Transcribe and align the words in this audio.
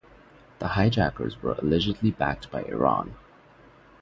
The 0.57 0.69
hijackers 0.69 1.43
were 1.43 1.51
allegedly 1.53 2.09
backed 2.09 2.49
by 2.49 2.63
Iran. 2.63 3.13